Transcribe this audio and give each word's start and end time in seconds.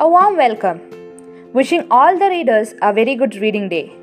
A 0.00 0.08
warm 0.08 0.36
welcome. 0.36 0.80
Wishing 1.52 1.84
all 1.90 2.16
the 2.16 2.26
readers 2.26 2.72
a 2.82 2.92
very 2.92 3.16
good 3.16 3.34
reading 3.34 3.68
day. 3.68 3.96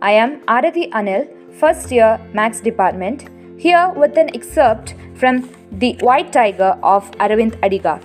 I 0.00 0.12
am 0.12 0.40
Aditi 0.46 0.88
Anil, 0.90 1.24
first 1.52 1.90
year 1.90 2.20
Max 2.32 2.60
Department, 2.60 3.24
here 3.60 3.88
with 3.96 4.16
an 4.16 4.30
excerpt 4.36 4.94
from 5.16 5.50
The 5.72 5.94
White 5.94 6.32
Tiger 6.32 6.78
of 6.80 7.10
Aravind 7.24 7.58
Adiga. 7.68 7.96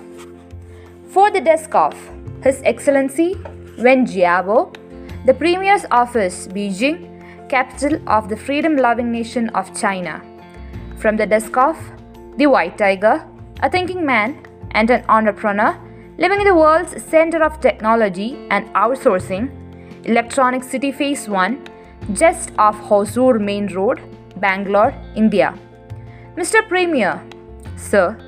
For 1.10 1.30
the 1.30 1.40
desk 1.40 1.76
of 1.76 1.94
His 2.42 2.60
Excellency 2.64 3.36
Wen 3.78 4.04
Jiabao, 4.04 4.74
the 5.24 5.34
Premier's 5.34 5.86
Office, 5.92 6.48
Beijing, 6.48 7.06
capital 7.48 8.00
of 8.08 8.28
the 8.30 8.36
freedom 8.36 8.76
loving 8.76 9.12
nation 9.12 9.48
of 9.50 9.72
China. 9.78 10.20
From 10.98 11.16
the 11.16 11.26
desk 11.26 11.56
of 11.56 11.78
The 12.36 12.48
White 12.48 12.76
Tiger, 12.76 13.24
a 13.62 13.70
thinking 13.70 14.04
man 14.04 14.44
and 14.72 14.90
an 14.90 15.04
entrepreneur 15.08 15.78
living 16.18 16.40
in 16.40 16.46
the 16.46 16.54
world's 16.54 17.02
center 17.02 17.42
of 17.42 17.60
technology 17.60 18.36
and 18.50 18.66
outsourcing, 18.74 19.50
Electronic 20.04 20.62
City 20.62 20.92
Phase 20.92 21.28
1, 21.28 21.66
just 22.12 22.50
off 22.58 22.76
Hosur 22.76 23.40
Main 23.40 23.66
Road, 23.68 24.00
Bangalore, 24.36 24.94
India. 25.14 25.54
Mr. 26.36 26.66
Premier, 26.68 27.22
Sir, 27.76 28.18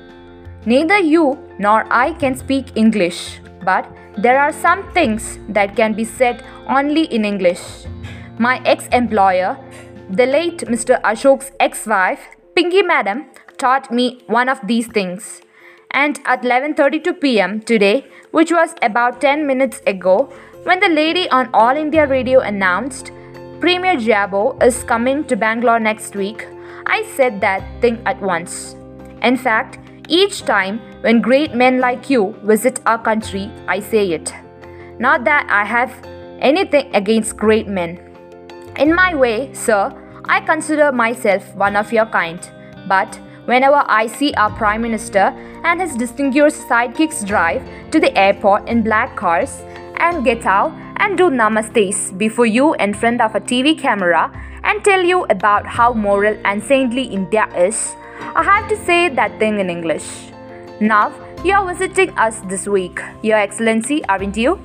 neither 0.65 0.97
you 0.97 1.37
nor 1.59 1.85
I 1.91 2.13
can 2.13 2.35
speak 2.35 2.75
English, 2.75 3.39
but 3.63 3.87
there 4.17 4.39
are 4.39 4.51
some 4.51 4.89
things 4.93 5.39
that 5.49 5.75
can 5.75 5.93
be 5.93 6.05
said 6.05 6.43
only 6.67 7.03
in 7.05 7.25
English. 7.25 7.85
My 8.39 8.61
ex 8.65 8.87
employer, 8.87 9.57
the 10.09 10.25
late 10.25 10.59
Mr. 10.59 11.01
Ashok's 11.01 11.51
ex 11.59 11.85
wife, 11.85 12.35
Pinky 12.55 12.81
Madam, 12.81 13.25
taught 13.57 13.91
me 13.91 14.21
one 14.27 14.49
of 14.49 14.59
these 14.65 14.87
things. 14.87 15.41
And 16.03 16.19
at 16.25 16.43
11:32 16.43 17.13
pm 17.21 17.59
today, 17.71 18.05
which 18.31 18.51
was 18.51 18.75
about 18.87 19.21
10 19.21 19.47
minutes 19.47 19.81
ago, 19.87 20.15
when 20.63 20.81
the 20.81 20.89
lady 20.89 21.29
on 21.29 21.49
All 21.53 21.77
India 21.83 22.05
Radio 22.05 22.41
announced 22.51 23.11
Premier 23.61 23.95
Jiabao 23.95 24.61
is 24.67 24.83
coming 24.83 25.23
to 25.29 25.37
Bangalore 25.43 25.79
next 25.79 26.15
week, 26.15 26.45
I 26.85 27.03
said 27.15 27.39
that 27.41 27.63
thing 27.81 28.01
at 28.05 28.21
once. 28.21 28.75
In 29.21 29.37
fact, 29.37 29.79
each 30.09 30.41
time 30.49 30.79
when 31.01 31.21
great 31.21 31.55
men 31.55 31.79
like 31.79 32.09
you 32.09 32.35
visit 32.43 32.81
our 32.85 33.01
country, 33.01 33.49
I 33.67 33.79
say 33.79 34.03
it. 34.17 34.33
Not 34.99 35.23
that 35.23 35.47
I 35.49 35.63
have 35.65 35.93
anything 36.39 36.93
against 36.93 37.37
great 37.37 37.67
men. 37.67 37.99
In 38.77 38.93
my 38.93 39.15
way, 39.15 39.53
sir, 39.53 39.93
I 40.25 40.41
consider 40.41 40.91
myself 40.91 41.55
one 41.55 41.75
of 41.75 41.93
your 41.93 42.05
kind. 42.07 42.39
But 42.87 43.19
whenever 43.45 43.83
I 43.87 44.07
see 44.07 44.33
our 44.33 44.49
Prime 44.51 44.81
Minister 44.81 45.33
and 45.63 45.81
his 45.81 45.95
distinguished 45.95 46.57
sidekicks 46.67 47.25
drive 47.25 47.63
to 47.91 47.99
the 47.99 48.15
airport 48.17 48.67
in 48.67 48.83
black 48.83 49.15
cars 49.15 49.61
and 49.97 50.23
get 50.23 50.45
out 50.45 50.73
and 50.97 51.17
do 51.17 51.29
namastes 51.29 52.17
before 52.17 52.45
you 52.45 52.73
in 52.75 52.93
front 52.93 53.21
of 53.21 53.35
a 53.35 53.39
TV 53.39 53.77
camera 53.77 54.31
and 54.63 54.83
tell 54.83 55.03
you 55.03 55.25
about 55.25 55.65
how 55.65 55.93
moral 55.93 56.37
and 56.45 56.63
saintly 56.63 57.03
India 57.03 57.47
is, 57.55 57.95
I 58.35 58.43
have 58.43 58.67
to 58.69 58.77
say 58.85 59.09
that 59.09 59.37
thing 59.39 59.59
in 59.59 59.69
English. 59.69 60.05
Now, 60.79 61.13
you 61.43 61.53
are 61.53 61.73
visiting 61.73 62.09
us 62.17 62.39
this 62.49 62.67
week, 62.67 62.99
Your 63.21 63.37
Excellency, 63.37 64.03
aren't 64.05 64.35
you? 64.35 64.59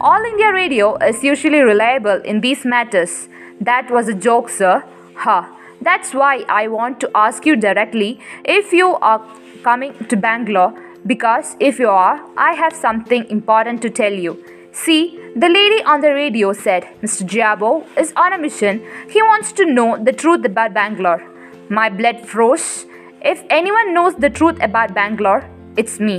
All 0.00 0.22
India 0.22 0.52
Radio 0.52 0.96
is 0.96 1.22
usually 1.22 1.60
reliable 1.60 2.20
in 2.24 2.40
these 2.40 2.64
matters. 2.64 3.28
That 3.60 3.90
was 3.90 4.08
a 4.08 4.14
joke, 4.14 4.50
sir. 4.50 4.84
Ha. 5.16 5.55
That's 5.86 6.12
why 6.14 6.44
I 6.48 6.66
want 6.66 6.98
to 7.00 7.10
ask 7.14 7.46
you 7.46 7.54
directly 7.54 8.18
if 8.44 8.72
you 8.72 8.96
are 8.96 9.24
coming 9.62 9.94
to 10.08 10.16
Bangalore 10.16 10.74
because 11.06 11.56
if 11.60 11.78
you 11.78 11.88
are, 11.88 12.20
I 12.36 12.54
have 12.54 12.72
something 12.72 13.24
important 13.30 13.82
to 13.82 13.90
tell 13.90 14.12
you. 14.12 14.32
See, 14.72 15.18
the 15.36 15.48
lady 15.48 15.82
on 15.84 16.00
the 16.00 16.12
radio 16.12 16.52
said 16.52 16.88
Mr. 17.02 17.28
Jiabao 17.34 17.86
is 17.96 18.12
on 18.16 18.32
a 18.32 18.38
mission. 18.38 18.80
He 19.08 19.22
wants 19.22 19.52
to 19.52 19.64
know 19.64 19.96
the 20.02 20.12
truth 20.12 20.44
about 20.44 20.74
Bangalore. 20.74 21.22
My 21.68 21.88
blood 21.88 22.26
froze. 22.26 22.86
If 23.22 23.44
anyone 23.48 23.94
knows 23.94 24.16
the 24.16 24.30
truth 24.30 24.58
about 24.60 24.92
Bangalore, 24.92 25.48
it's 25.76 26.00
me. 26.00 26.18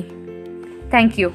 Thank 0.89 1.17
you. 1.17 1.33